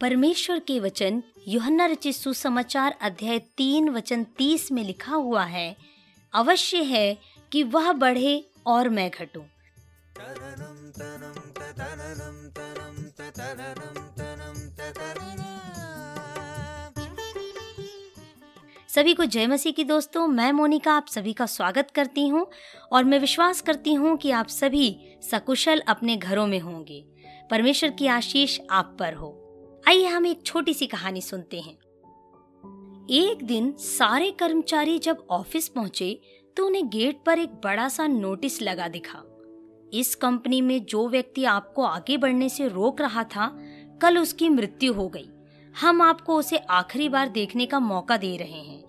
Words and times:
परमेश्वर 0.00 0.58
के 0.58 0.80
वचन 0.80 1.22
युहन्ना 1.48 1.86
रचित 1.86 2.14
सुसमाचार 2.14 2.96
अध्याय 3.02 3.38
तीन 3.38 3.88
वचन 3.88 4.24
तीस 4.24 4.72
में 4.72 4.82
लिखा 4.84 5.14
हुआ 5.14 5.44
है 5.44 5.76
अवश्य 6.34 6.82
है 6.82 7.18
कि 7.52 7.62
वह 7.62 7.92
बढ़े 7.92 8.44
और 8.66 8.88
मैं 8.88 9.10
घटूं। 9.10 9.42
सभी 18.88 19.14
को 19.14 19.24
जय 19.24 19.46
मसीह 19.46 19.72
की 19.72 19.84
दोस्तों 19.84 20.26
मैं 20.28 20.52
मोनिका 20.52 20.92
आप 20.92 21.06
सभी 21.06 21.32
का 21.32 21.46
स्वागत 21.46 21.90
करती 21.94 22.28
हूँ 22.28 22.46
और 22.92 23.04
मैं 23.04 23.18
विश्वास 23.18 23.60
करती 23.60 23.94
हूँ 23.94 24.16
कि 24.16 24.30
आप 24.30 24.48
सभी 24.48 24.96
सकुशल 25.30 25.82
अपने 25.88 26.16
घरों 26.16 26.46
में 26.46 26.60
होंगे। 26.60 27.04
परमेश्वर 27.50 27.90
की 27.90 28.06
आशीष 28.06 28.60
आप 28.70 28.96
पर 28.98 29.14
हो। 29.14 29.43
आइए 29.88 30.06
हम 30.06 30.26
एक 30.26 30.42
छोटी 30.42 30.74
सी 30.74 30.86
कहानी 30.86 31.20
सुनते 31.20 31.60
हैं। 31.60 31.74
एक 33.10 33.38
दिन 33.42 33.72
सारे 33.72 34.30
कर्मचारी 34.30 34.98
जब 34.98 35.26
ऑफ़िस 35.30 35.68
पहुँचे 35.68 36.20
तो 36.56 36.66
उन्हें 36.66 36.88
गेट 36.88 37.20
पर 37.26 37.38
एक 37.38 37.48
बड़ा 37.48 37.88
सा 37.88 38.06
नोटिस 38.06 38.62
लगा 38.62 38.88
दिखा। 38.88 39.22
इस 39.92 40.14
कंपनी 40.14 40.60
में 40.60 40.84
जो 40.84 41.08
व्यक्ति 41.08 41.44
आपको 41.44 41.82
आगे 41.82 42.16
बढ़ने 42.16 42.48
से 42.48 42.68
रोक 42.68 43.00
रहा 43.00 43.24
था, 43.24 43.58
कल 44.02 44.18
उसकी 44.18 44.48
मृत्यु 44.48 44.92
हो 44.92 45.08
गई। 45.08 45.28
हम 45.80 46.02
आपको 46.02 46.36
उसे 46.36 46.56
आखिरी 46.56 47.08
बार 47.08 47.28
देखने 47.28 47.66
का 47.66 47.80
मौका 47.80 48.16
दे 48.16 48.36
रहे 48.36 48.60
हैं। 48.60 48.82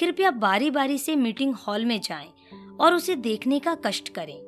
कृपया 0.00 0.30
बारी 0.30 0.70
बारी 0.70 0.98
से 0.98 1.16
मीटिंग 1.16 1.54
हॉल 1.54 1.84
में 1.84 2.00
जाएँ 2.00 2.32
और 2.80 2.94
उसे 2.94 3.16
देखने 3.16 3.60
का 3.60 3.74
कष्ट 3.74 4.08
करें। 4.08 4.40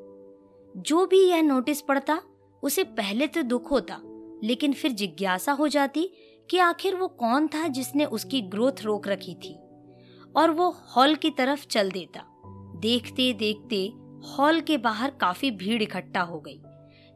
जो 0.77 1.07
भी 1.07 1.29
यह 1.29 1.43
नोटिस 1.43 1.81
पढ़ता, 1.81 2.23
उसे 2.63 2.85
पहले 2.85 3.27
तो 3.27 3.43
दुख 3.43 3.71
होता। 3.71 4.01
लेकिन 4.45 4.73
फिर 4.73 4.93
जिज्ञासा 4.93 5.53
हो 5.53 5.69
जाती 5.69 6.11
कि 6.51 6.59
आखिर 6.59 6.95
वो 6.95 7.09
कौन 7.09 7.47
था 7.47 7.69
जिसने 7.69 8.05
उसकी 8.05 8.41
ग्रोथ 8.41 8.73
रोक 8.83 9.09
रखी 9.09 9.35
थी। 9.35 9.59
और 10.37 10.51
वो 10.51 10.71
हॉल 10.71 11.15
की 11.15 11.31
तरफ़ 11.31 11.67
चल 11.67 11.91
देता। 11.91 12.25
देखते 12.77 13.33
देखते 13.33 13.93
हॉल 14.29 14.61
के 14.61 14.79
बाहर 14.79 15.11
काफ़ी 15.11 15.51
भीड़ 15.51 15.83
इकट्ठा 15.83 16.21
हो 16.21 16.41
गई। 16.41 16.61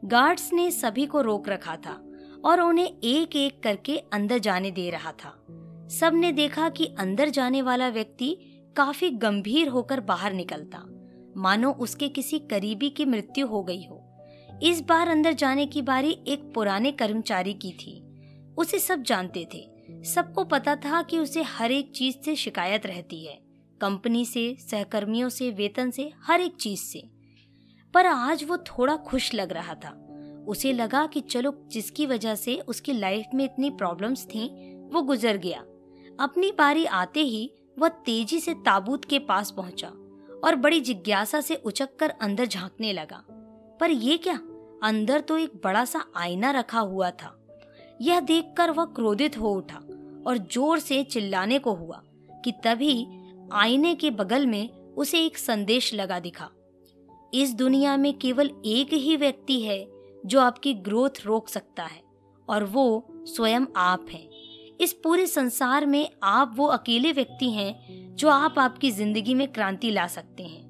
गार्ड्स 0.05 0.53
ने 0.53 0.71
सभी 0.71 1.05
को 1.05 1.21
रोक 1.21 1.49
रखा 1.49 1.75
था 1.75 2.11
और 2.45 2.61
उन्हें 2.61 2.97
एक 3.03 3.35
एक 3.35 3.63
करके 3.63 3.97
अंदर 3.97 4.37
जाने 4.37 4.71
दे 4.71 4.89
रहा 4.89 5.11
था। 5.11 5.45
सबने 5.91 6.31
देखा 6.31 6.69
कि 6.69 6.85
अंदर 6.99 7.29
जाने 7.29 7.61
वाला 7.61 7.89
व्यक्ति 7.89 8.37
काफ़ी 8.75 9.09
गंभीर 9.09 9.67
होकर 9.67 9.99
बाहर 9.99 10.33
निकलता। 10.33 10.83
मानो 11.37 11.71
उसके 11.71 12.07
किसी 12.07 12.39
करीबी 12.39 12.89
की 12.89 13.05
मृत्यु 13.05 13.47
हो 13.47 13.63
गई 13.63 13.85
हो। 13.85 13.98
इस 14.63 14.81
बार 14.81 15.07
अंदर 15.07 15.33
जाने 15.33 15.65
की 15.65 15.81
बारी 15.81 16.19
एक 16.27 16.53
पुराने 16.53 16.91
कर्मचारी 16.91 17.53
की 17.53 17.71
थी। 17.71 18.03
उसे 18.57 18.79
सब 18.79 19.03
जानते 19.03 19.47
थे। 19.53 19.69
सबको 20.03 20.43
पता 20.43 20.75
था 20.75 21.01
कि 21.01 21.19
उसे 21.19 21.41
हर 21.41 21.71
एक 21.71 21.91
चीज़ 21.91 22.15
से 22.25 22.35
शिकायत 22.35 22.85
रहती 22.85 23.25
है। 23.25 23.39
कंपनी 23.81 24.25
से, 24.25 24.55
सहकर्मियों 24.59 25.29
से, 25.29 25.51
वेतन 25.51 25.91
से, 25.91 26.11
हर 26.21 26.41
एक 26.41 26.55
चीज़ 26.55 26.79
से। 26.79 27.03
पर 27.93 28.05
आज 28.05 28.43
वो 28.43 28.57
थोड़ा 28.57 28.95
खुश 28.95 29.33
लग 29.33 29.51
रहा 29.51 29.73
था। 29.73 30.05
उसे 30.47 30.73
लगा 30.73 31.05
कि 31.05 31.21
चलो, 31.21 31.63
जिसकी 31.67 32.05
वजह 32.05 32.35
से 32.35 32.55
उसकी 32.55 32.93
लाइफ 32.93 33.25
में 33.33 33.45
इतनी 33.45 33.69
प्रॉब्लम्स 33.69 34.25
थी, 34.25 34.47
वो 34.89 35.01
गुजर 35.01 35.37
गया। 35.37 35.59
अपनी 36.19 36.51
बारी 36.51 36.85
आते 36.85 37.19
ही 37.19 37.51
वह 37.79 37.87
तेज़ी 37.87 38.39
से 38.39 38.53
ताबूत 38.53 39.05
के 39.05 39.19
पास 39.19 39.51
पहुँचा 39.51 39.87
और 40.43 40.55
बड़ी 40.55 40.79
जिज्ञासा 40.79 41.41
से 41.41 41.55
उचक 41.55 41.95
कर 41.95 42.09
अंदर 42.09 42.45
झांकने 42.45 42.93
लगा। 42.93 43.23
पर 43.79 43.91
ये 43.91 44.17
क्या? 44.17 44.39
अंदर 44.83 45.21
तो 45.21 45.37
एक 45.37 45.59
बड़ा 45.63 45.83
सा 45.85 46.03
आईना 46.17 46.51
रखा 46.51 46.79
हुआ 46.79 47.09
था। 47.11 47.35
यह 48.01 48.19
देखकर 48.19 48.71
वह 48.71 48.85
क्रोधित 48.85 49.37
हो 49.37 49.53
उठा 49.53 49.77
और 50.27 50.37
ज़ोर 50.51 50.79
से 50.79 51.03
चिल्लाने 51.03 51.59
को 51.59 51.73
हुआ 51.73 52.01
कि 52.43 52.51
तभी 52.63 53.07
आईने 53.53 53.93
के 53.95 54.11
बगल 54.11 54.45
में 54.45 54.69
उसे 54.69 55.25
एक 55.25 55.37
संदेश 55.37 55.93
लगा 55.93 56.19
दिखा। 56.19 56.49
इस 57.33 57.53
दुनिया 57.53 57.97
में 57.97 58.13
केवल 58.17 58.51
एक 58.65 58.93
ही 58.93 59.15
व्यक्ति 59.17 59.59
है 59.61 59.85
जो 60.25 60.39
आपकी 60.39 60.73
ग्रोथ 60.73 61.25
रोक 61.25 61.49
सकता 61.49 61.83
है 61.83 62.01
और 62.47 62.63
वो 62.63 63.05
स्वयं 63.27 63.65
आप 63.77 64.05
हैं। 64.11 64.27
इस 64.81 64.93
पूरे 64.93 65.25
संसार 65.27 65.85
में 65.85 66.09
आप 66.23 66.53
वो 66.55 66.65
अकेले 66.67 67.11
व्यक्ति 67.11 67.49
हैं 67.51 68.15
जो 68.15 68.29
आप 68.29 68.59
आपकी 68.59 68.91
ज़िंदगी 68.91 69.33
में 69.33 69.47
क्रांति 69.47 69.91
ला 69.91 70.07
सकते 70.07 70.43
हैं। 70.43 70.67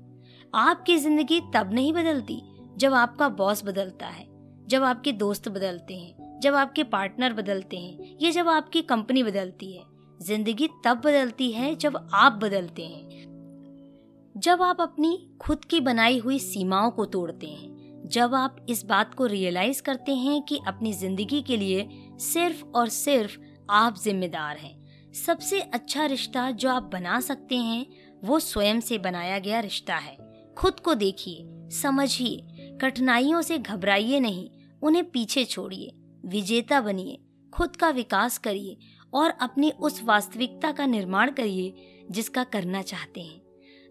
आपकी 0.56 0.98
ज़िंदगी 0.98 1.40
तब 1.56 1.74
नहीं 1.74 1.94
बदलती 1.94 2.42
जब 2.80 2.94
आपका 2.94 3.30
बॉस 3.30 3.66
बदलता 3.66 4.08
है, 4.08 4.28
जब 4.68 4.84
आपके 4.84 5.12
दोस्त 5.12 5.50
बदलते 5.50 5.94
हैं, 5.94 6.40
जब 6.40 6.56
आपके 6.56 6.84
पार्टनर 6.84 7.34
बदलते 7.34 7.78
हैं, 7.78 8.18
या 8.22 8.32
जब 8.32 8.50
आपकी 8.50 8.82
कंपनी 8.82 9.24
बदलती 9.24 9.78
है, 9.78 9.84
ज़िंदगी 10.22 10.68
तब 10.86 10.98
बदलती 10.98 11.52
है 11.52 11.76
जब 11.76 12.10
आप 12.14 12.32
बदलते 12.32 12.86
हैं। 12.86 14.34
जब 14.38 14.62
आप 14.62 14.82
अपनी 14.82 15.30
खुद 15.42 15.66
की 15.66 15.80
बनाई 15.80 16.20
हुई 16.20 16.40
सीमाओं 16.40 16.92
को 16.92 17.06
तोड़ते 17.06 17.48
हैं, 17.48 18.04
जब 18.08 18.36
आप 18.36 18.66
इस 18.70 18.86
बात 18.86 19.14
को 19.14 19.26
रियलाइज़ 19.26 19.82
करते 19.82 20.16
हैं 20.16 20.42
कि 20.42 20.60
अपनी 20.68 20.94
ज़िंदगी 20.94 21.42
के 21.42 21.58
लिए 21.58 21.90
सिर्फ़ 22.20 22.64
और 22.66 22.90
सिर्फ़ 22.90 23.38
आप 23.70 23.96
जिम्मेदार 24.04 24.58
हैं। 24.58 25.12
सबसे 25.14 25.62
अच्छा 25.62 26.06
रिश्ता 26.06 26.52
जो 26.52 26.70
आप 26.70 26.84
बना 26.84 27.20
सकते 27.20 27.56
हैं, 27.56 27.86
वो 28.24 28.40
स्वयं 28.40 28.80
से 28.80 28.98
बनाया 28.98 29.40
गया 29.40 29.60
रिश्ता 29.60 29.96
है। 29.96 30.18
खुद 30.58 30.80
को 30.80 30.94
देखिए, 30.94 31.46
समझिए 31.70 32.49
कठिनाइयों 32.82 33.42
से 33.42 33.58
घबराइए 33.58 34.20
नहीं, 34.20 34.50
उन्हें 34.82 35.12
पीछे 35.12 35.46
छोड़िए, 35.46 35.92
विजेता 36.26 36.82
बनिए, 36.82 37.20
खुद 37.54 37.76
का 37.76 37.90
विकास 37.90 38.38
करिए 38.38 38.78
और 39.14 39.30
अपनी 39.30 39.72
उस 39.72 40.04
वास्तविकता 40.04 40.72
का 40.72 40.86
निर्माण 40.86 41.32
करिए 41.32 41.74
जिसका 42.12 42.44
करना 42.44 42.82
चाहते 42.82 43.22
हैं। 43.22 43.42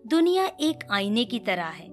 दुनिया 0.06 0.46
एक 0.46 0.88
आईने 0.90 1.24
की 1.24 1.38
तरह 1.38 1.64
है। 1.64 1.88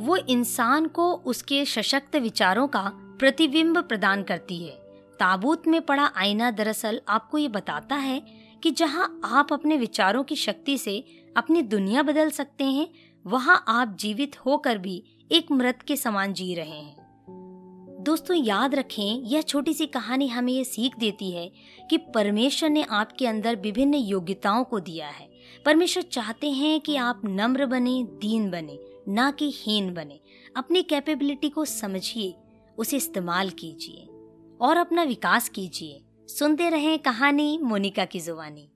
वो 0.00 0.16
इंसान 0.16 0.86
को 0.86 1.12
उसके 1.12 1.64
सशक्त 1.64 2.16
विचारों 2.16 2.68
का 2.68 2.92
प्रतिबिंब 2.94 3.78
प्रदान 3.78 4.22
करती 4.22 4.64
है। 4.64 4.74
ताबूत 5.18 5.66
में 5.66 5.82
पड़ा 5.82 6.12
आईना 6.16 6.50
दरअसल 6.50 7.00
आपको 7.08 7.38
ये 7.38 7.48
बताता 7.48 7.96
है 7.96 8.48
कि 8.62 8.70
जहाँ 8.70 9.20
आप 9.24 9.52
अपने 9.52 9.76
विचारों 9.76 10.24
की 10.24 10.36
शक्ति 10.36 10.78
से 10.78 11.04
अपनी 11.38 11.62
दुनिया 11.62 12.02
बदल 12.02 12.30
सकते 12.30 12.64
हैं, 12.64 12.88
वहाँ 13.26 13.64
आप 13.68 13.96
जीवित 14.00 14.46
होकर 14.46 14.78
भी 14.78 15.04
एक 15.32 15.52
मृत 15.52 15.82
के 15.82 15.96
समान 15.96 16.32
जी 16.32 16.54
रहे 16.54 16.80
हैं। 16.80 17.08
दोस्तों, 18.00 18.36
याद 18.36 18.74
रखें, 18.74 19.22
यह 19.22 19.42
छोटी 19.42 19.74
सी 19.74 19.86
कहानी 19.86 20.28
हमें 20.28 20.52
ये 20.52 20.64
सीख 20.64 20.98
देती 20.98 21.30
है 21.30 21.52
कि 21.90 21.96
परमेश्वर 21.96 22.70
ने 22.70 22.82
आपके 22.82 23.26
अंदर 23.26 23.56
विभिन्न 23.56 23.94
योग्यताओं 23.94 24.64
को 24.64 24.80
दिया 24.80 25.08
है। 25.08 25.28
परमेश्वर 25.64 26.02
चाहते 26.02 26.50
हैं 26.50 26.80
कि 26.80 26.96
आप 26.96 27.20
नम्र 27.24 27.66
बने, 27.66 28.02
दीन 28.02 28.50
बने, 28.50 28.78
ना 29.08 29.30
कि 29.30 29.52
हीन 29.54 29.94
बने। 29.94 30.20
अपनी 30.56 30.82
कैपेबिलिटी 30.82 31.48
को 31.48 31.64
समझिए, 31.64 32.34
उसे 32.78 32.96
इस्तेमाल 32.96 33.50
कीजिए 33.50 34.08
और 34.60 34.76
अपना 34.76 35.02
विकास 35.02 35.48
कीजिए। 35.48 36.02
सुनते 36.28 36.68
रहें 36.68 36.98
कहानी 36.98 37.58
मोनिका 37.62 38.04
की 38.04 38.20
जुबानी 38.20 38.68